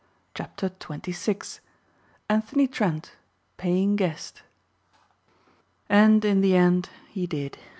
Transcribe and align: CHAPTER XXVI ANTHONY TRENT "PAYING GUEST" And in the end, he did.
CHAPTER 0.33 0.69
XXVI 0.71 1.59
ANTHONY 2.27 2.67
TRENT 2.69 3.11
"PAYING 3.57 3.95
GUEST" 3.97 4.41
And 5.89 6.25
in 6.25 6.41
the 6.41 6.55
end, 6.55 6.89
he 7.07 7.27
did. 7.27 7.59